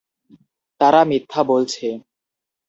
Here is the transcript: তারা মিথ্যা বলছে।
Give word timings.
তারা 0.81 1.01
মিথ্যা 1.03 1.41
বলছে। 1.43 1.85